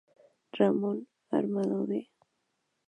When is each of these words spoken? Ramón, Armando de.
Ramón, 0.57 0.97
Armando 1.39 1.83
de. 1.89 1.99